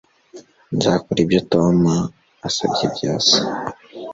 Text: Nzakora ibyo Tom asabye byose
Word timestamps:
Nzakora 0.75 1.19
ibyo 1.23 1.39
Tom 1.51 1.77
asabye 2.47 2.85
byose 2.95 3.35